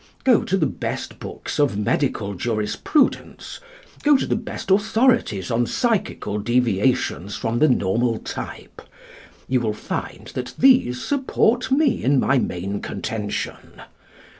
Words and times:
Go 0.23 0.41
to 0.41 0.57
the 0.57 0.65
best 0.65 1.19
books 1.19 1.59
of 1.59 1.77
medical 1.77 2.33
jurisprudence, 2.33 3.59
go 4.01 4.17
to 4.17 4.25
the 4.25 4.35
best 4.35 4.71
authorities 4.71 5.51
on 5.51 5.67
psychical 5.67 6.39
deviations 6.39 7.35
from 7.35 7.59
the 7.59 7.69
normal 7.69 8.17
type. 8.17 8.81
You 9.47 9.59
will 9.59 9.75
find 9.75 10.25
that 10.29 10.55
these 10.57 11.03
support 11.05 11.69
me 11.71 12.03
in 12.03 12.19
my 12.19 12.39
main 12.39 12.81
contention. 12.81 13.83